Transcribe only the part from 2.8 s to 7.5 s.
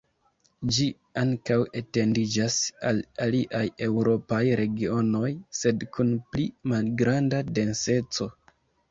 al aliaj eŭropaj regionoj, sed kun pli malgranda